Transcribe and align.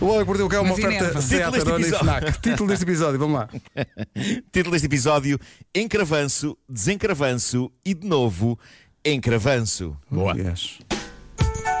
O 0.00 0.06
Homem 0.06 0.20
que 0.20 0.26
Mordeu 0.26 0.46
o 0.46 0.48
Cão 0.48 0.58
é 0.58 0.62
uma 0.62 0.70
Mas 0.70 0.84
oferta. 0.84 1.20
Seat 1.20 1.44
Título 1.44 1.52
deste 1.52 1.68
Arona 1.68 1.78
e 1.78 1.88
episódio. 1.88 1.98
FNAC. 1.98 2.40
Título 2.40 2.68
deste 2.68 2.82
episódio, 2.84 3.18
vamos 3.18 3.34
lá. 3.34 3.48
Título 4.52 4.72
deste 4.72 4.86
episódio: 4.86 5.38
Encravanço, 5.74 6.56
Desencravanço 6.68 7.70
e 7.84 7.94
de 7.94 8.06
novo 8.06 8.58
Encravanço. 9.04 9.96
Boa. 10.10 10.34
Yes. 10.36 10.78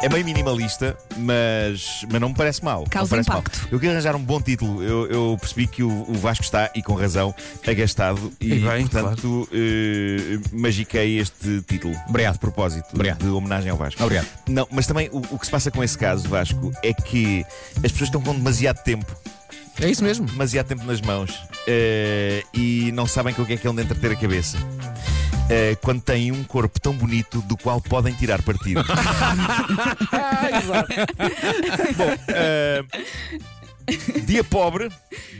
É 0.02 0.08
meio 0.08 0.24
minimalista, 0.24 0.96
mas, 1.16 2.04
mas 2.10 2.20
não 2.20 2.30
me 2.30 2.34
parece 2.34 2.64
mal. 2.64 2.84
Causa 2.90 3.10
parece 3.10 3.28
mal. 3.28 3.38
impacto. 3.38 3.68
Eu 3.70 3.78
queria 3.78 3.92
arranjar 3.92 4.16
um 4.16 4.22
bom 4.22 4.40
título. 4.40 4.82
Eu, 4.82 5.06
eu 5.06 5.36
percebi 5.38 5.68
que 5.68 5.82
o, 5.82 6.10
o 6.10 6.14
Vasco 6.14 6.42
está, 6.42 6.70
e 6.74 6.82
com 6.82 6.94
razão, 6.94 7.32
agastado. 7.66 8.32
E, 8.40 8.54
E 8.54 8.58
bem, 8.58 8.86
portanto, 8.86 9.48
eh, 9.52 10.38
magiquei 10.52 11.18
este 11.20 11.62
título. 11.68 11.94
Obrigado. 12.08 12.34
De 12.34 12.40
propósito. 12.40 12.88
Obrigado. 12.92 13.18
De 13.22 13.28
homenagem 13.28 13.70
ao 13.70 13.76
Vasco. 13.76 14.02
Obrigado. 14.02 14.26
Não, 14.48 14.66
mas 14.72 14.86
também 14.86 15.08
o, 15.12 15.18
o 15.18 15.38
que 15.38 15.46
se 15.46 15.52
passa 15.52 15.70
com 15.70 15.84
esse 15.84 15.96
caso, 15.96 16.28
Vasco, 16.28 16.72
é 16.82 16.92
que 16.92 17.44
as 17.76 17.92
pessoas 17.92 18.08
estão 18.08 18.20
com 18.20 18.34
demasiado 18.34 18.82
tempo. 18.82 19.16
É 19.80 19.88
isso 19.88 20.02
mesmo. 20.04 20.26
demasiado 20.26 20.66
tempo 20.66 20.84
nas 20.84 21.00
mãos 21.00 21.40
eh, 21.66 22.42
e 22.52 22.90
não 22.92 23.06
sabem 23.06 23.32
com 23.32 23.42
o 23.42 23.46
que 23.46 23.54
é 23.54 23.56
que 23.56 23.66
é 23.66 23.70
onde 23.70 23.82
entreter 23.82 24.12
a 24.12 24.16
cabeça. 24.16 24.58
Eh, 25.54 25.76
quando 25.82 26.00
têm 26.00 26.32
um 26.32 26.42
corpo 26.44 26.80
tão 26.80 26.94
bonito 26.94 27.42
do 27.42 27.58
qual 27.58 27.78
podem 27.78 28.14
tirar 28.14 28.40
partido. 28.40 28.82
Bom, 31.94 32.16
eh, 32.28 32.82
dia 34.24 34.42
pobre, 34.42 34.88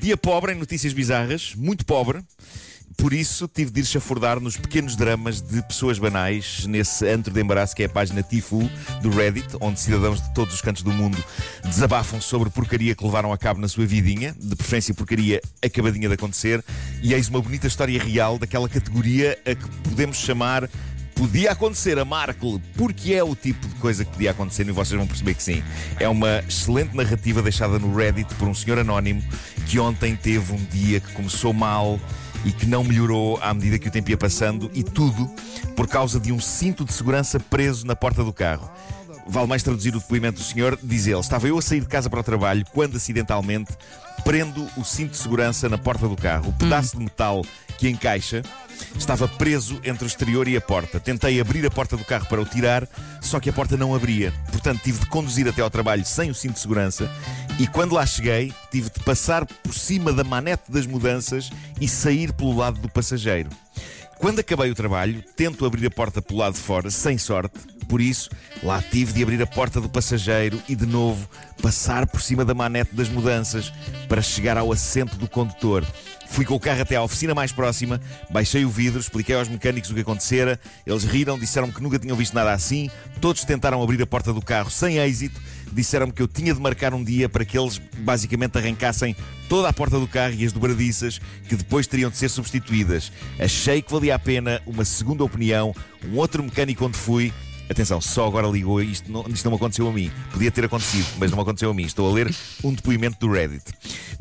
dia 0.02 0.18
pobre 0.18 0.52
em 0.52 0.54
notícias 0.54 0.92
bizarras, 0.92 1.54
muito 1.56 1.86
pobre. 1.86 2.22
Por 2.98 3.14
isso 3.14 3.48
tive 3.48 3.70
de 3.70 3.80
ir 3.80 3.86
chafurdar 3.86 4.38
nos 4.38 4.58
pequenos 4.58 4.96
dramas 4.96 5.40
de 5.40 5.62
pessoas 5.62 5.98
banais 5.98 6.66
nesse 6.66 7.08
antro 7.08 7.32
de 7.32 7.40
embaraço 7.40 7.74
que 7.74 7.82
é 7.82 7.86
a 7.86 7.88
página 7.88 8.22
Tifu 8.22 8.70
do 9.00 9.08
Reddit, 9.08 9.56
onde 9.60 9.80
cidadãos 9.80 10.20
de 10.20 10.34
todos 10.34 10.54
os 10.54 10.60
cantos 10.60 10.82
do 10.82 10.92
mundo 10.92 11.16
desabafam 11.64 12.20
sobre 12.20 12.50
porcaria 12.50 12.94
que 12.94 13.02
levaram 13.02 13.32
a 13.32 13.38
cabo 13.38 13.60
na 13.60 13.68
sua 13.68 13.86
vidinha, 13.86 14.36
de 14.38 14.54
preferência 14.54 14.92
porcaria 14.94 15.40
acabadinha 15.62 16.06
de 16.06 16.14
acontecer, 16.14 16.62
e 17.02 17.12
eis 17.12 17.28
uma 17.28 17.42
bonita 17.42 17.66
história 17.66 18.02
real 18.02 18.38
daquela 18.38 18.68
categoria 18.68 19.38
a 19.44 19.54
que 19.54 19.68
podemos 19.82 20.16
chamar 20.18 20.68
Podia 21.14 21.52
acontecer 21.52 21.98
a 21.98 22.04
Markle, 22.04 22.60
porque 22.74 23.14
é 23.14 23.22
o 23.22 23.36
tipo 23.36 23.68
de 23.68 23.74
coisa 23.76 24.04
que 24.04 24.10
podia 24.10 24.32
acontecer 24.32 24.66
e 24.66 24.72
vocês 24.72 24.98
vão 24.98 25.06
perceber 25.06 25.34
que 25.34 25.42
sim. 25.42 25.62
É 26.00 26.08
uma 26.08 26.40
excelente 26.48 26.96
narrativa 26.96 27.40
deixada 27.40 27.78
no 27.78 27.94
Reddit 27.94 28.34
por 28.34 28.48
um 28.48 28.54
senhor 28.54 28.78
anónimo 28.78 29.22
que 29.68 29.78
ontem 29.78 30.16
teve 30.16 30.52
um 30.52 30.64
dia 30.64 30.98
que 30.98 31.12
começou 31.12 31.52
mal 31.52 32.00
e 32.44 32.50
que 32.50 32.66
não 32.66 32.82
melhorou 32.82 33.38
à 33.40 33.54
medida 33.54 33.78
que 33.78 33.86
o 33.88 33.90
tempo 33.90 34.10
ia 34.10 34.16
passando 34.16 34.70
e 34.74 34.82
tudo 34.82 35.30
por 35.76 35.86
causa 35.86 36.18
de 36.18 36.32
um 36.32 36.40
cinto 36.40 36.84
de 36.84 36.92
segurança 36.92 37.38
preso 37.38 37.86
na 37.86 37.94
porta 37.94 38.24
do 38.24 38.32
carro. 38.32 38.68
Vale 39.26 39.46
mais 39.46 39.62
traduzir 39.62 39.94
o 39.94 40.00
depoimento 40.00 40.38
do 40.38 40.44
senhor, 40.44 40.78
diz 40.82 41.06
ele: 41.06 41.20
Estava 41.20 41.46
eu 41.48 41.58
a 41.58 41.62
sair 41.62 41.80
de 41.80 41.86
casa 41.86 42.10
para 42.10 42.20
o 42.20 42.24
trabalho 42.24 42.64
quando 42.72 42.96
acidentalmente 42.96 43.72
prendo 44.24 44.66
o 44.76 44.84
cinto 44.84 45.12
de 45.12 45.16
segurança 45.16 45.68
na 45.68 45.78
porta 45.78 46.08
do 46.08 46.16
carro. 46.16 46.50
O 46.50 46.52
pedaço 46.52 46.96
de 46.96 47.04
metal 47.04 47.44
que 47.78 47.88
encaixa 47.88 48.42
estava 48.96 49.26
preso 49.26 49.80
entre 49.84 50.04
o 50.04 50.06
exterior 50.06 50.46
e 50.48 50.56
a 50.56 50.60
porta. 50.60 51.00
Tentei 51.00 51.40
abrir 51.40 51.64
a 51.66 51.70
porta 51.70 51.96
do 51.96 52.04
carro 52.04 52.26
para 52.26 52.40
o 52.40 52.44
tirar, 52.44 52.86
só 53.20 53.40
que 53.40 53.50
a 53.50 53.52
porta 53.52 53.76
não 53.76 53.94
abria. 53.94 54.32
Portanto, 54.50 54.80
tive 54.82 55.00
de 55.00 55.06
conduzir 55.06 55.48
até 55.48 55.62
ao 55.62 55.70
trabalho 55.70 56.04
sem 56.04 56.30
o 56.30 56.34
cinto 56.34 56.54
de 56.54 56.60
segurança 56.60 57.10
e 57.58 57.66
quando 57.66 57.94
lá 57.94 58.04
cheguei, 58.06 58.52
tive 58.70 58.90
de 58.90 59.00
passar 59.00 59.44
por 59.46 59.74
cima 59.74 60.12
da 60.12 60.24
manete 60.24 60.70
das 60.70 60.86
mudanças 60.86 61.50
e 61.80 61.86
sair 61.86 62.32
pelo 62.32 62.56
lado 62.56 62.80
do 62.80 62.88
passageiro. 62.88 63.50
Quando 64.18 64.38
acabei 64.38 64.70
o 64.70 64.74
trabalho, 64.74 65.22
tento 65.36 65.66
abrir 65.66 65.86
a 65.86 65.90
porta 65.90 66.22
pelo 66.22 66.40
lado 66.40 66.54
de 66.54 66.60
fora, 66.60 66.90
sem 66.90 67.18
sorte. 67.18 67.58
Por 67.92 68.00
isso, 68.00 68.30
lá 68.62 68.80
tive 68.80 69.12
de 69.12 69.22
abrir 69.22 69.42
a 69.42 69.46
porta 69.46 69.78
do 69.78 69.86
passageiro 69.86 70.58
e, 70.66 70.74
de 70.74 70.86
novo, 70.86 71.28
passar 71.60 72.06
por 72.06 72.22
cima 72.22 72.42
da 72.42 72.54
manete 72.54 72.94
das 72.94 73.10
mudanças 73.10 73.70
para 74.08 74.22
chegar 74.22 74.56
ao 74.56 74.72
assento 74.72 75.18
do 75.18 75.28
condutor. 75.28 75.84
Fui 76.30 76.46
com 76.46 76.54
o 76.54 76.58
carro 76.58 76.80
até 76.80 76.96
à 76.96 77.02
oficina 77.02 77.34
mais 77.34 77.52
próxima, 77.52 78.00
baixei 78.30 78.64
o 78.64 78.70
vidro, 78.70 78.98
expliquei 78.98 79.34
aos 79.34 79.46
mecânicos 79.46 79.90
o 79.90 79.94
que 79.94 80.00
acontecera. 80.00 80.58
Eles 80.86 81.04
riram, 81.04 81.38
disseram 81.38 81.70
que 81.70 81.82
nunca 81.82 81.98
tinham 81.98 82.16
visto 82.16 82.32
nada 82.32 82.50
assim. 82.54 82.88
Todos 83.20 83.44
tentaram 83.44 83.82
abrir 83.82 84.00
a 84.00 84.06
porta 84.06 84.32
do 84.32 84.40
carro 84.40 84.70
sem 84.70 84.96
êxito. 84.96 85.38
Disseram-me 85.70 86.14
que 86.14 86.22
eu 86.22 86.28
tinha 86.28 86.54
de 86.54 86.60
marcar 86.60 86.94
um 86.94 87.04
dia 87.04 87.28
para 87.28 87.44
que 87.44 87.58
eles 87.58 87.78
basicamente 87.98 88.56
arrancassem 88.56 89.14
toda 89.50 89.68
a 89.68 89.72
porta 89.72 90.00
do 90.00 90.08
carro 90.08 90.32
e 90.32 90.46
as 90.46 90.52
dobradiças 90.52 91.20
que 91.46 91.56
depois 91.56 91.86
teriam 91.86 92.08
de 92.08 92.16
ser 92.16 92.30
substituídas. 92.30 93.12
Achei 93.38 93.82
que 93.82 93.92
valia 93.92 94.14
a 94.14 94.18
pena 94.18 94.62
uma 94.66 94.86
segunda 94.86 95.22
opinião. 95.22 95.74
Um 96.02 96.16
outro 96.16 96.42
mecânico 96.42 96.86
onde 96.86 96.96
fui 96.96 97.30
Atenção, 97.72 98.02
só 98.02 98.26
agora 98.26 98.46
ligou, 98.46 98.82
isto 98.82 99.10
não, 99.10 99.24
isto 99.28 99.48
não 99.48 99.56
aconteceu 99.56 99.88
a 99.88 99.92
mim. 99.92 100.10
Podia 100.30 100.50
ter 100.50 100.66
acontecido, 100.66 101.06
mas 101.18 101.30
não 101.30 101.40
aconteceu 101.40 101.70
a 101.70 101.74
mim. 101.74 101.84
Estou 101.84 102.08
a 102.08 102.12
ler 102.12 102.32
um 102.62 102.72
depoimento 102.72 103.18
do 103.18 103.32
Reddit. 103.32 103.64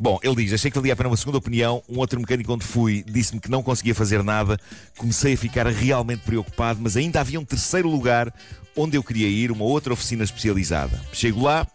Bom, 0.00 0.18
ele 0.22 0.36
diz: 0.36 0.54
Achei 0.54 0.70
que 0.70 0.78
valia 0.78 0.94
a 0.94 0.96
pena 0.96 1.10
uma 1.10 1.16
segunda 1.18 1.36
opinião. 1.36 1.82
Um 1.86 1.98
outro 1.98 2.18
mecânico 2.18 2.50
onde 2.50 2.64
fui 2.64 3.04
disse-me 3.06 3.40
que 3.40 3.50
não 3.50 3.62
conseguia 3.62 3.94
fazer 3.94 4.22
nada. 4.22 4.58
Comecei 4.96 5.34
a 5.34 5.36
ficar 5.36 5.66
realmente 5.66 6.22
preocupado, 6.22 6.80
mas 6.82 6.96
ainda 6.96 7.20
havia 7.20 7.38
um 7.38 7.44
terceiro 7.44 7.90
lugar 7.90 8.32
onde 8.74 8.96
eu 8.96 9.02
queria 9.02 9.28
ir, 9.28 9.52
uma 9.52 9.64
outra 9.64 9.92
oficina 9.92 10.24
especializada. 10.24 10.98
Chego 11.12 11.42
lá, 11.42 11.66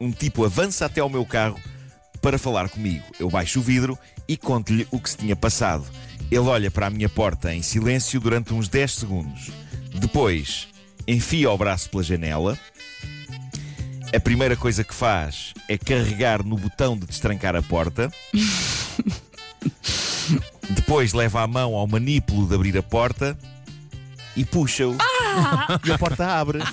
um 0.00 0.12
tipo 0.12 0.44
avança 0.44 0.86
até 0.86 1.00
ao 1.00 1.08
meu 1.08 1.26
carro 1.26 1.58
para 2.22 2.38
falar 2.38 2.68
comigo. 2.68 3.04
Eu 3.18 3.28
baixo 3.28 3.58
o 3.58 3.62
vidro 3.62 3.98
e 4.28 4.36
conto-lhe 4.36 4.86
o 4.92 5.00
que 5.00 5.10
se 5.10 5.16
tinha 5.16 5.34
passado. 5.34 5.84
Ele 6.30 6.38
olha 6.38 6.70
para 6.70 6.86
a 6.86 6.90
minha 6.90 7.08
porta 7.08 7.52
em 7.52 7.62
silêncio 7.62 8.20
durante 8.20 8.54
uns 8.54 8.68
10 8.68 8.92
segundos. 8.92 9.50
Depois, 9.92 10.69
enfia 11.06 11.50
o 11.50 11.58
braço 11.58 11.90
pela 11.90 12.02
janela. 12.02 12.58
A 14.14 14.20
primeira 14.20 14.56
coisa 14.56 14.82
que 14.82 14.94
faz 14.94 15.54
é 15.68 15.78
carregar 15.78 16.44
no 16.44 16.56
botão 16.56 16.96
de 16.96 17.06
destrancar 17.06 17.54
a 17.54 17.62
porta. 17.62 18.10
Depois 20.70 21.12
leva 21.12 21.42
a 21.42 21.46
mão 21.46 21.74
ao 21.74 21.86
manípulo 21.86 22.46
de 22.46 22.54
abrir 22.54 22.76
a 22.78 22.82
porta 22.82 23.38
e 24.36 24.44
puxa-o. 24.44 24.96
E 25.84 25.92
a 25.92 25.98
porta 25.98 26.26
abre. 26.26 26.58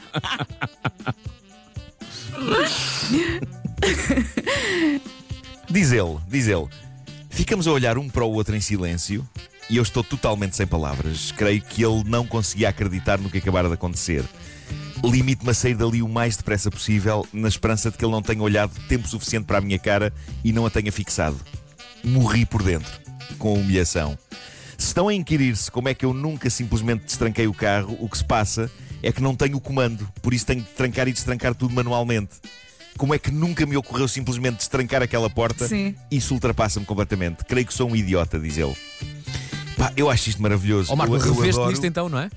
Diz 5.70 5.92
ele, 5.92 6.18
diz 6.28 6.48
ele. 6.48 6.68
Ficamos 7.30 7.68
a 7.68 7.72
olhar 7.72 7.98
um 7.98 8.10
para 8.10 8.24
o 8.24 8.32
outro 8.32 8.56
em 8.56 8.62
silêncio 8.62 9.28
e 9.70 9.78
eu 9.78 9.84
estou 9.84 10.04
totalmente 10.04 10.56
sem 10.56 10.66
palavras. 10.66 11.32
Creio 11.32 11.62
que 11.62 11.84
ele 11.84 12.04
não 12.06 12.26
conseguia 12.26 12.70
acreditar 12.70 13.18
no 13.20 13.30
que 13.30 13.38
acabara 13.38 13.68
de 13.68 13.74
acontecer. 13.74 14.24
Limite-me 15.04 15.52
a 15.52 15.54
sair 15.54 15.76
dali 15.76 16.02
o 16.02 16.08
mais 16.08 16.38
depressa 16.38 16.72
possível, 16.72 17.26
na 17.32 17.48
esperança 17.48 17.92
de 17.92 17.98
que 17.98 18.04
ele 18.04 18.12
não 18.12 18.22
tenha 18.22 18.42
olhado 18.42 18.72
tempo 18.88 19.08
suficiente 19.08 19.46
para 19.46 19.60
a 19.60 19.62
minha 19.62 19.78
cara 19.78 20.14
e 20.44 20.52
não 20.52 20.66
a 20.66 20.70
tenha 20.70 20.92
fixado. 20.92 21.38
Morri 22.04 22.46
por 22.46 22.64
dentro, 22.64 22.92
com 23.38 23.54
humilhação. 23.54 24.18
Se 24.78 24.88
estão 24.88 25.08
a 25.08 25.14
inquirir-se 25.14 25.72
como 25.72 25.90
é 25.90 25.94
que 25.94 26.06
eu 26.06 26.14
nunca 26.14 26.50
simplesmente 26.50 27.06
destranquei 27.06 27.48
o 27.48 27.54
carro, 27.54 27.98
o 28.00 28.10
que 28.10 28.18
se 28.18 28.26
passa 28.26 28.72
é 29.04 29.12
que 29.12 29.22
não 29.22 29.36
tenho 29.36 29.58
o 29.58 29.62
comando, 29.62 30.08
por 30.22 30.34
isso 30.34 30.46
tenho 30.46 30.62
de 30.62 30.70
trancar 30.70 31.08
e 31.08 31.14
destrancar 31.14 31.54
tudo 31.54 31.74
manualmente. 31.74 32.36
Como 32.98 33.14
é 33.14 33.20
que 33.20 33.30
nunca 33.30 33.66
me 33.66 33.78
ocorreu 33.78 34.08
simplesmente 34.08 34.58
destrancar 34.58 35.04
aquela 35.04 35.30
porta? 35.30 35.68
Sim. 35.68 35.96
Isso 36.10 36.34
ultrapassa-me 36.34 36.86
completamente. 36.86 37.44
Creio 37.46 37.66
que 37.68 37.74
sou 37.74 37.90
um 37.90 37.96
idiota, 37.96 38.40
diz 38.40 38.58
ele. 38.58 38.76
Pá, 39.78 39.94
eu 39.96 40.10
acho 40.10 40.30
isto 40.30 40.42
maravilhoso. 40.42 40.92
Ó 40.92 40.96
Marco, 40.96 41.16
eu, 41.16 41.20
eu 41.20 41.34
reveste 41.34 41.50
adoro- 41.60 41.70
nisto 41.72 41.86
então, 41.86 42.10
não 42.10 42.20
é? 42.20 42.30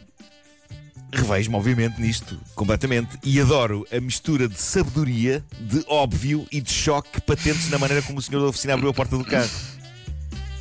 Revejo-me, 1.12 1.56
obviamente, 1.56 2.00
nisto, 2.00 2.38
completamente. 2.54 3.18
E 3.24 3.40
adoro 3.40 3.84
a 3.92 4.00
mistura 4.00 4.48
de 4.48 4.60
sabedoria, 4.60 5.44
de 5.60 5.84
óbvio 5.88 6.46
e 6.52 6.60
de 6.60 6.72
choque 6.72 7.20
patentes 7.20 7.68
na 7.68 7.78
maneira 7.78 8.00
como 8.02 8.18
o 8.20 8.22
senhor 8.22 8.40
da 8.40 8.46
oficina 8.46 8.74
abriu 8.74 8.90
a 8.90 8.94
porta 8.94 9.18
do 9.18 9.24
carro. 9.24 9.50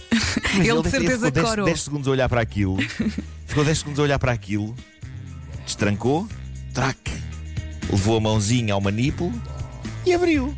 Mas 0.57 0.67
Ele 0.67 0.81
de 0.81 0.89
certeza 0.89 1.27
ficou 1.27 1.31
10, 1.31 1.47
corou. 1.49 1.65
10 1.65 1.81
segundos 1.81 2.07
a 2.07 2.11
olhar 2.11 2.27
para 2.29 2.41
aquilo. 2.41 2.77
Ficou 3.45 3.63
10 3.63 3.77
segundos 3.77 3.99
a 3.99 4.03
olhar 4.03 4.17
para 4.19 4.31
aquilo. 4.31 4.75
Destrancou. 5.65 6.27
Trac. 6.73 6.97
Levou 7.91 8.17
a 8.17 8.19
mãozinha 8.19 8.73
ao 8.73 8.81
manípulo 8.81 9.31
e 10.05 10.13
abriu. 10.13 10.55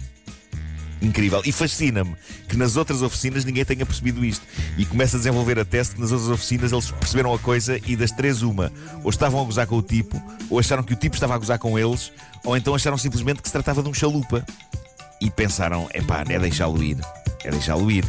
Incrível. 1.01 1.41
E 1.45 1.51
fascina-me 1.51 2.15
que 2.47 2.55
nas 2.55 2.75
outras 2.75 3.01
oficinas 3.01 3.43
ninguém 3.43 3.65
tenha 3.65 3.85
percebido 3.85 4.23
isto. 4.23 4.45
E 4.77 4.85
começa 4.85 5.17
a 5.17 5.19
desenvolver 5.19 5.57
a 5.59 5.65
teste 5.65 5.95
que 5.95 6.01
nas 6.01 6.11
outras 6.11 6.29
oficinas 6.29 6.71
eles 6.71 6.91
perceberam 6.91 7.33
a 7.33 7.39
coisa 7.39 7.79
e 7.87 7.95
das 7.95 8.11
três, 8.11 8.41
uma. 8.43 8.71
Ou 9.03 9.09
estavam 9.09 9.41
a 9.41 9.43
gozar 9.43 9.65
com 9.65 9.77
o 9.77 9.81
tipo, 9.81 10.21
ou 10.49 10.59
acharam 10.59 10.83
que 10.83 10.93
o 10.93 10.95
tipo 10.95 11.15
estava 11.15 11.33
a 11.33 11.37
gozar 11.37 11.57
com 11.57 11.77
eles, 11.77 12.11
ou 12.43 12.55
então 12.55 12.75
acharam 12.75 12.97
simplesmente 12.97 13.41
que 13.41 13.47
se 13.47 13.53
tratava 13.53 13.81
de 13.81 13.89
um 13.89 13.93
chalupa. 13.93 14.45
E 15.19 15.29
pensaram, 15.29 15.87
epá, 15.93 16.23
é 16.27 16.39
deixá-lo 16.39 16.81
ir. 16.83 16.97
É 17.43 17.51
deixá-lo 17.51 17.89
ir. 17.91 18.05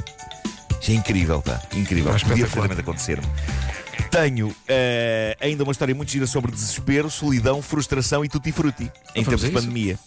Isto 0.80 0.90
é 0.90 0.94
incrível, 0.94 1.40
tá? 1.42 1.60
Incrível. 1.74 2.12
Pá, 2.12 2.18
Podia 2.18 2.44
espetacular. 2.44 2.68
perfeitamente 2.68 2.80
acontecer-me. 2.80 3.26
Tenho 4.10 4.54
eh, 4.68 5.36
ainda 5.40 5.62
uma 5.62 5.72
história 5.72 5.94
muito 5.94 6.10
gira 6.10 6.26
sobre 6.26 6.50
desespero, 6.52 7.10
solidão, 7.10 7.62
frustração 7.62 8.24
e 8.24 8.28
tutti-frutti 8.28 8.90
em 9.14 9.22
Vamos 9.22 9.40
tempos 9.40 9.66
de 9.66 9.90
isso? 9.90 10.00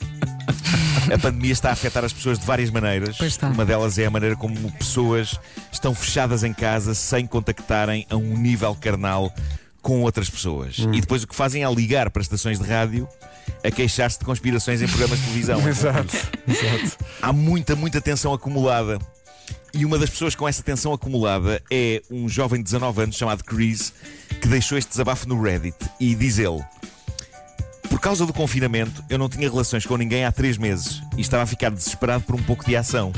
A 1.13 1.17
pandemia 1.17 1.51
está 1.51 1.69
a 1.69 1.73
afetar 1.73 2.03
as 2.03 2.13
pessoas 2.13 2.39
de 2.39 2.45
várias 2.45 2.69
maneiras. 2.69 3.17
Pois 3.17 3.33
está. 3.33 3.47
Uma 3.47 3.65
delas 3.65 3.97
é 3.97 4.05
a 4.05 4.11
maneira 4.11 4.35
como 4.35 4.71
pessoas 4.73 5.39
estão 5.71 5.93
fechadas 5.93 6.43
em 6.43 6.53
casa 6.53 6.93
sem 6.93 7.27
contactarem 7.27 8.05
a 8.09 8.15
um 8.15 8.37
nível 8.37 8.75
carnal 8.75 9.33
com 9.81 10.01
outras 10.01 10.29
pessoas. 10.29 10.77
E 10.79 10.99
depois 10.99 11.23
o 11.23 11.27
que 11.27 11.35
fazem 11.35 11.63
é 11.63 11.71
ligar 11.71 12.09
para 12.09 12.21
estações 12.21 12.59
de 12.59 12.65
rádio 12.65 13.07
a 13.63 13.69
queixar-se 13.69 14.17
de 14.17 14.25
conspirações 14.25 14.81
em 14.81 14.87
programas 14.87 15.19
de 15.19 15.25
televisão. 15.25 15.61
Exato, 15.67 16.15
exato. 16.47 16.97
Há 17.21 17.31
muita, 17.31 17.75
muita 17.75 18.01
tensão 18.01 18.33
acumulada. 18.33 18.97
E 19.73 19.85
uma 19.85 19.99
das 19.99 20.09
pessoas 20.09 20.33
com 20.33 20.47
essa 20.47 20.63
tensão 20.63 20.93
acumulada 20.93 21.61
é 21.69 22.01
um 22.09 22.29
jovem 22.29 22.59
de 22.59 22.63
19 22.63 23.03
anos 23.03 23.15
chamado 23.17 23.43
Chris, 23.43 23.93
que 24.41 24.47
deixou 24.47 24.77
este 24.77 24.89
desabafo 24.89 25.27
no 25.27 25.39
Reddit. 25.41 25.75
E 25.99 26.15
diz 26.15 26.39
ele: 26.39 26.63
causa 28.05 28.23
do 28.23 28.31
confinamento, 28.31 29.03
eu 29.09 29.17
não 29.17 29.27
tinha 29.27 29.49
relações 29.49 29.83
com 29.83 29.97
ninguém 29.97 30.25
há 30.25 30.31
três 30.31 30.59
meses 30.59 31.01
e 31.17 31.21
estava 31.21 31.41
a 31.41 31.45
ficar 31.47 31.71
desesperado 31.71 32.23
por 32.23 32.35
um 32.35 32.43
pouco 32.43 32.63
de 32.63 32.75
ação. 32.75 33.11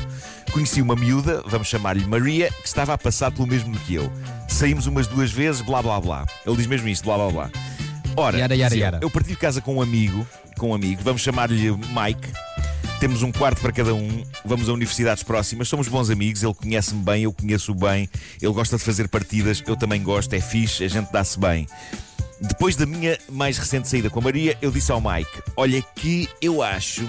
Conheci 0.50 0.80
uma 0.80 0.96
miúda, 0.96 1.42
vamos 1.44 1.68
chamar-lhe 1.68 2.06
Maria, 2.06 2.50
que 2.50 2.66
estava 2.66 2.94
a 2.94 2.96
passar 2.96 3.30
pelo 3.30 3.46
mesmo 3.46 3.70
do 3.70 3.78
que 3.80 3.96
eu. 3.96 4.10
Saímos 4.48 4.86
umas 4.86 5.06
duas 5.06 5.30
vezes, 5.30 5.60
blá 5.60 5.82
blá 5.82 6.00
blá. 6.00 6.26
Ele 6.46 6.56
diz 6.56 6.66
mesmo 6.66 6.88
isto, 6.88 7.04
blá 7.04 7.18
blá 7.18 7.30
blá. 7.30 7.50
Ora, 8.16 8.38
Yara, 8.38 8.56
yara, 8.56 8.74
yara. 8.74 8.98
eu 9.02 9.10
partilho 9.10 9.36
casa 9.36 9.60
com 9.60 9.74
um 9.74 9.82
amigo, 9.82 10.26
com 10.56 10.70
um 10.70 10.74
amigo, 10.74 11.02
vamos 11.04 11.20
chamar-lhe 11.20 11.70
Mike. 11.70 12.32
Temos 12.98 13.22
um 13.22 13.30
quarto 13.30 13.60
para 13.60 13.72
cada 13.72 13.92
um, 13.92 14.24
vamos 14.42 14.70
a 14.70 14.72
universidades 14.72 15.22
próximas, 15.22 15.68
somos 15.68 15.86
bons 15.86 16.08
amigos, 16.08 16.42
ele 16.42 16.54
conhece-me 16.54 17.02
bem, 17.02 17.24
eu 17.24 17.32
conheço-o 17.34 17.74
bem, 17.74 18.08
ele 18.40 18.52
gosta 18.54 18.78
de 18.78 18.82
fazer 18.82 19.06
partidas, 19.08 19.62
eu 19.66 19.76
também 19.76 20.02
gosto, 20.02 20.32
é 20.32 20.40
fixe, 20.40 20.82
a 20.82 20.88
gente 20.88 21.12
dá-se 21.12 21.38
bem. 21.38 21.66
Depois 22.40 22.76
da 22.76 22.86
minha 22.86 23.18
mais 23.28 23.58
recente 23.58 23.88
saída 23.88 24.08
com 24.08 24.20
a 24.20 24.22
Maria, 24.22 24.56
eu 24.62 24.70
disse 24.70 24.92
ao 24.92 25.00
Mike: 25.00 25.42
Olha, 25.56 25.82
que 25.94 26.28
eu 26.40 26.62
acho 26.62 27.08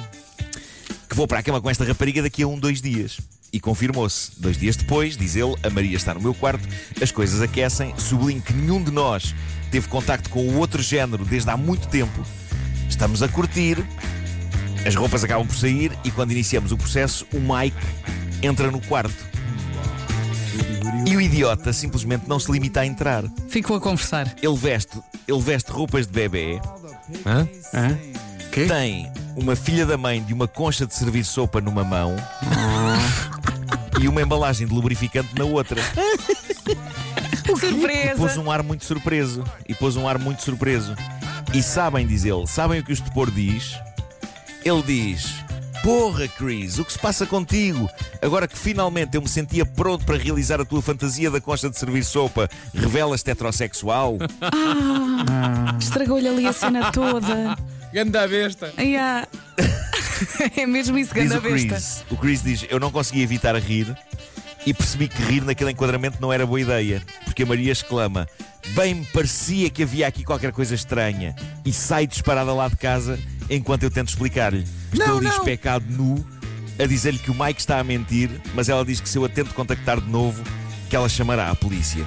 que 1.07 1.15
vou 1.15 1.27
para 1.27 1.39
a 1.39 1.43
cama 1.43 1.61
com 1.61 1.69
esta 1.69 1.83
rapariga 1.83 2.21
daqui 2.21 2.43
a 2.43 2.47
um, 2.47 2.57
dois 2.59 2.81
dias. 2.81 3.19
E 3.51 3.59
confirmou-se. 3.59 4.31
Dois 4.39 4.57
dias 4.57 4.75
depois, 4.75 5.17
diz 5.17 5.35
ele, 5.35 5.55
a 5.63 5.69
Maria 5.69 5.97
está 5.97 6.13
no 6.13 6.21
meu 6.21 6.35
quarto, 6.35 6.67
as 7.01 7.11
coisas 7.11 7.41
aquecem, 7.41 7.93
sublinho 7.97 8.41
que 8.41 8.53
nenhum 8.53 8.83
de 8.83 8.91
nós 8.91 9.33
teve 9.71 9.87
contacto 9.87 10.29
com 10.29 10.47
o 10.47 10.57
outro 10.57 10.81
género 10.83 11.25
desde 11.25 11.49
há 11.49 11.57
muito 11.57 11.87
tempo. 11.87 12.23
Estamos 12.87 13.23
a 13.23 13.27
curtir, 13.27 13.77
as 14.85 14.95
roupas 14.95 15.23
acabam 15.23 15.47
por 15.47 15.55
sair 15.55 15.91
e 16.03 16.11
quando 16.11 16.31
iniciamos 16.31 16.71
o 16.71 16.77
processo, 16.77 17.25
o 17.33 17.39
Mike 17.39 17.77
entra 18.41 18.69
no 18.69 18.81
quarto. 18.81 19.29
O 21.39 21.41
idiota 21.41 21.71
simplesmente 21.71 22.27
não 22.27 22.37
se 22.37 22.51
limita 22.51 22.81
a 22.81 22.85
entrar. 22.85 23.23
Ficou 23.47 23.77
a 23.77 23.79
conversar. 23.79 24.35
Ele 24.43 24.57
veste, 24.57 24.99
ele 25.25 25.39
veste 25.39 25.71
roupas 25.71 26.05
de 26.05 26.11
bebê, 26.11 26.59
Hã? 27.25 27.47
Hã? 27.73 27.97
Quê? 28.51 28.65
tem 28.65 29.09
uma 29.37 29.55
filha 29.55 29.85
da 29.85 29.97
mãe 29.97 30.21
de 30.21 30.33
uma 30.33 30.49
concha 30.49 30.85
de 30.85 30.93
servir 30.93 31.23
sopa 31.23 31.61
numa 31.61 31.81
mão 31.85 32.13
e 34.01 34.07
uma 34.09 34.21
embalagem 34.21 34.67
de 34.67 34.73
lubrificante 34.73 35.29
na 35.37 35.45
outra. 35.45 35.81
E 37.31 37.51
pôs 37.51 37.61
Surpresa! 37.61 38.41
um 38.41 38.51
ar 38.51 38.61
muito 38.61 38.85
surpreso. 38.85 39.43
E 39.67 39.73
pôs 39.73 39.95
um 39.95 40.07
ar 40.07 40.19
muito 40.19 40.43
surpreso. 40.43 40.93
E 41.53 41.63
sabem, 41.63 42.05
diz 42.05 42.23
ele, 42.23 42.45
sabem 42.45 42.79
o 42.79 42.83
que 42.83 42.91
o 42.91 42.93
estupor 42.93 43.31
diz? 43.31 43.75
Ele 44.63 44.83
diz: 44.83 45.33
Porra, 45.83 46.27
Chris, 46.27 46.77
o 46.77 46.85
que 46.85 46.91
se 46.91 46.99
passa 46.99 47.25
contigo? 47.25 47.89
Agora 48.21 48.47
que 48.47 48.57
finalmente 48.57 49.15
eu 49.15 49.21
me 49.21 49.29
sentia 49.29 49.65
pronto 49.65 50.05
para 50.05 50.17
realizar 50.17 50.59
a 50.59 50.65
tua 50.65 50.81
fantasia 50.81 51.31
da 51.31 51.39
concha 51.39 51.69
de 51.69 51.77
servir 51.77 52.03
sopa, 52.03 52.49
revelas-te 52.73 53.31
heterossexual? 53.31 54.17
Estragou-lhe 55.79 56.27
ali 56.27 56.45
a 56.47 56.53
cena 56.53 56.91
toda. 56.91 57.57
Ganda 57.93 58.27
besta. 58.27 58.73
Ai, 58.77 58.95
ah. 58.97 59.27
É 60.57 60.65
mesmo 60.67 60.97
isso, 60.97 61.13
Diz 61.13 61.23
ganda 61.29 61.37
o 61.37 61.41
besta. 61.41 61.75
Chris. 61.75 62.05
O 62.11 62.17
Chris 62.17 62.43
diz: 62.43 62.65
Eu 62.69 62.79
não 62.79 62.91
consegui 62.91 63.21
evitar 63.21 63.55
a 63.55 63.59
rir 63.59 63.95
e 64.65 64.73
percebi 64.73 65.07
que 65.07 65.21
rir 65.21 65.45
naquele 65.45 65.71
enquadramento 65.71 66.17
não 66.19 66.31
era 66.31 66.45
boa 66.45 66.59
ideia. 66.59 67.01
Porque 67.23 67.43
a 67.43 67.45
Maria 67.45 67.71
exclama: 67.71 68.27
Bem 68.75 68.95
me 68.95 69.05
parecia 69.05 69.69
que 69.69 69.83
havia 69.83 70.07
aqui 70.07 70.25
qualquer 70.25 70.51
coisa 70.51 70.75
estranha. 70.75 71.33
E 71.65 71.71
sai 71.71 72.05
disparada 72.05 72.53
lá 72.53 72.67
de 72.67 72.75
casa 72.75 73.17
enquanto 73.49 73.83
eu 73.83 73.91
tento 73.91 74.09
explicar-lhe. 74.09 74.65
Estou 74.93 75.17
ali 75.17 75.27
especado 75.27 75.85
nu 75.89 76.25
a 76.81 76.85
dizer-lhe 76.85 77.19
que 77.19 77.29
o 77.31 77.33
Mike 77.35 77.59
está 77.59 77.79
a 77.79 77.83
mentir, 77.83 78.29
mas 78.53 78.69
ela 78.69 78.83
diz 78.85 78.99
que 79.01 79.09
se 79.09 79.17
eu 79.17 79.25
a 79.25 79.29
tento 79.29 79.53
contactar 79.53 79.99
de 79.99 80.09
novo, 80.09 80.41
que 80.89 80.95
ela 80.95 81.09
chamará 81.09 81.49
a 81.51 81.55
polícia. 81.55 82.05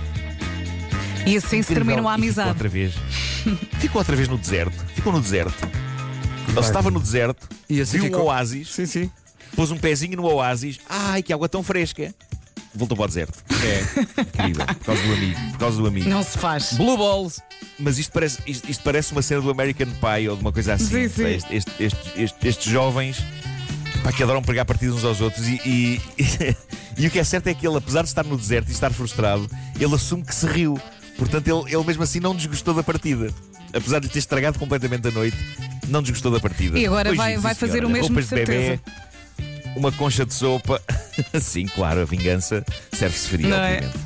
E 1.27 1.37
assim 1.37 1.63
se 1.63 1.73
terminou 1.75 2.09
a 2.09 2.13
E 2.15 2.17
Ficou 2.17 2.25
amizade. 2.25 2.49
outra 2.49 2.69
vez. 2.69 2.95
ficou 3.79 4.01
outra 4.01 4.17
vez 4.17 4.29
no 4.29 4.39
deserto. 4.39 4.85
Ficou 4.95 5.13
no 5.13 5.21
deserto. 5.21 5.69
Ele 6.49 6.61
estava 6.61 6.91
no 6.91 7.01
deserto, 7.01 7.49
E 7.69 7.81
assim 7.81 7.99
viu 7.99 8.07
ficou. 8.07 8.23
um 8.25 8.27
oásis, 8.27 8.69
Sim, 8.73 8.87
sim. 8.87 9.11
pôs 9.55 9.71
um 9.71 9.79
pezinho 9.79 10.17
no 10.17 10.25
oásis. 10.25 10.79
Ai, 10.89 11.23
que 11.23 11.33
água 11.33 11.49
tão 11.49 11.63
fresca. 11.63 12.15
Voltou 12.75 12.97
para 12.97 13.05
o 13.05 13.09
deserto. 13.09 13.39
É, 13.51 14.21
incrível. 14.23 14.65
Por 14.67 14.77
causa 14.87 15.03
do 15.03 15.13
amigo. 15.13 15.41
Por 15.53 15.59
causa 15.59 15.77
do 15.77 15.87
amigo. 15.87 16.09
Não 16.09 16.23
se 16.23 16.39
faz. 16.39 16.73
Blue 16.73 16.97
Balls. 16.97 17.41
Mas 17.79 17.99
isto 17.99 18.13
parece, 18.13 18.39
isto, 18.47 18.71
isto 18.71 18.83
parece 18.83 19.13
uma 19.13 19.21
cena 19.23 19.41
do 19.43 19.51
American 19.51 19.89
Pie 19.89 20.29
ou 20.29 20.37
de 20.37 20.43
uma 20.43 20.53
coisa 20.53 20.75
assim. 20.75 20.87
Sim, 20.87 21.09
sim. 21.09 21.27
Este- 21.27 21.55
este- 21.57 21.83
este- 21.85 22.23
este- 22.23 22.49
estes 22.49 22.73
jovens 22.73 23.19
pá, 24.03 24.13
que 24.13 24.23
adoram 24.23 24.41
pregar 24.43 24.65
partidos 24.65 24.97
uns 24.99 25.05
aos 25.05 25.21
outros. 25.21 25.47
E, 25.47 25.61
e, 25.67 26.01
e 26.97 27.07
o 27.07 27.11
que 27.11 27.19
é 27.19 27.25
certo 27.25 27.47
é 27.49 27.55
que 27.55 27.67
ele, 27.67 27.77
apesar 27.77 28.03
de 28.03 28.09
estar 28.09 28.25
no 28.25 28.37
deserto 28.39 28.69
e 28.69 28.73
estar 28.73 28.91
frustrado, 28.91 29.49
ele 29.79 29.95
assume 29.95 30.23
que 30.25 30.35
se 30.35 30.47
riu. 30.47 30.81
Portanto, 31.19 31.47
ele, 31.49 31.75
ele 31.75 31.85
mesmo 31.85 32.03
assim 32.03 32.21
não 32.21 32.35
desgostou 32.35 32.73
da 32.73 32.83
partida. 32.83 33.33
Apesar 33.75 33.99
de 34.01 34.07
lhe 34.07 34.13
ter 34.13 34.19
estragado 34.19 34.59
completamente 34.59 35.09
a 35.09 35.11
noite, 35.11 35.37
não 35.89 36.01
desgostou 36.03 36.31
da 36.33 36.41
partida. 36.41 36.79
E 36.79 36.87
agora 36.87 37.11
Pois 37.11 37.17
vai- 37.19 37.37
vai 37.37 37.55
fazer 37.55 37.73
senhora. 37.73 37.87
o 37.89 37.91
mesmo, 37.91 38.09
Roupas 38.09 38.25
de 38.25 38.29
certeza. 38.31 38.59
bebê, 38.59 38.81
uma 39.77 39.91
concha 39.93 40.25
de 40.27 40.35
sopa. 40.35 40.81
sim, 41.41 41.67
claro, 41.67 42.01
a 42.03 42.05
vingança 42.05 42.65
serve-se 42.93 43.29
fria, 43.29 43.49
Não 43.49 43.57
é? 43.57 43.75
obviamente. 43.77 43.99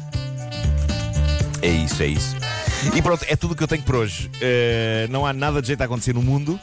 É 1.63 1.69
isso, 1.71 2.03
é 2.03 2.07
isso. 2.07 2.37
E 2.95 3.03
pronto, 3.03 3.25
é 3.29 3.35
tudo 3.37 3.53
o 3.53 3.57
que 3.57 3.63
eu 3.63 3.69
tenho 3.69 3.83
por 3.83 3.97
hoje. 3.97 4.31
Uh, 4.37 5.11
não 5.11 5.27
há 5.27 5.33
nada 5.33 5.61
de 5.61 5.69
jeito 5.69 5.81
a 5.81 5.85
acontecer 5.85 6.13
no 6.15 6.23
mundo. 6.23 6.61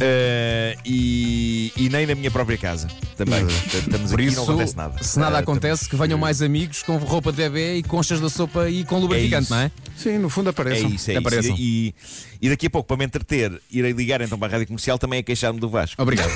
Uh, 0.00 0.80
e, 0.84 1.72
e 1.76 1.88
nem 1.90 2.06
na 2.06 2.14
minha 2.14 2.30
própria 2.30 2.56
casa 2.56 2.88
também. 3.18 3.44
Estamos 3.46 4.10
Por 4.10 4.18
aqui 4.18 4.28
e 4.28 4.32
isso, 4.32 4.36
não 4.36 4.44
acontece 4.44 4.76
nada. 4.76 5.02
se 5.02 5.18
nada 5.18 5.36
Uh, 5.36 5.40
acontece, 5.40 5.88
que 5.88 5.94
venham 5.96 6.18
mais 6.18 6.40
amigos 6.40 6.82
com 6.82 6.96
roupa 6.96 7.30
de 7.30 7.36
bebê 7.38 7.76
e 7.76 7.82
conchas 7.82 8.18
da 8.18 8.30
sopa 8.30 8.70
e 8.70 8.82
com 8.84 8.98
lubrificante, 8.98 9.44
isso. 9.44 9.52
não 9.52 9.60
é? 9.60 9.70
Sim, 9.96 10.16
no 10.18 10.30
fundo 10.30 10.48
É 10.48 10.50
apareçam. 10.50 10.88
isso, 10.88 11.10
é 11.10 11.14
isso. 11.18 11.54
E, 11.58 11.94
e 12.40 12.48
daqui 12.48 12.66
a 12.66 12.70
pouco, 12.70 12.86
para 12.88 12.96
me 12.96 13.04
entreter, 13.04 13.60
irei 13.70 13.92
ligar 13.92 14.22
então 14.22 14.38
para 14.38 14.48
a 14.48 14.52
rádio 14.52 14.68
comercial 14.68 14.98
também 14.98 15.18
a 15.20 15.22
queixar-me 15.22 15.60
do 15.60 15.68
Vasco. 15.68 16.00
Obrigado. 16.00 16.30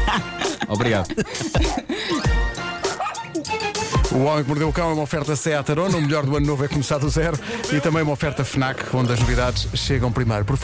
Obrigado. 0.68 1.08
O 4.14 4.26
Homem 4.26 4.44
que 4.44 4.48
Mordeu 4.48 4.68
o 4.68 4.72
Cão 4.72 4.90
é 4.90 4.92
uma 4.92 5.02
oferta 5.02 5.34
Seat 5.34 5.68
Arona. 5.72 5.98
O 5.98 6.00
melhor 6.00 6.24
do 6.24 6.36
ano 6.36 6.46
novo 6.46 6.64
é 6.64 6.68
começar 6.68 6.98
do 6.98 7.08
zero. 7.08 7.36
E 7.72 7.80
também 7.80 8.00
uma 8.00 8.12
oferta 8.12 8.44
FNAC, 8.44 8.94
onde 8.94 9.12
as 9.12 9.18
novidades 9.18 9.66
chegam 9.74 10.12
primeiro. 10.12 10.44
Por 10.44 10.56